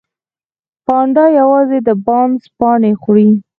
پاندا 0.85 1.25
یوازې 1.39 1.77
د 1.87 1.89
بانس 2.05 2.41
پاڼې 2.57 2.91
خوري 3.01 3.29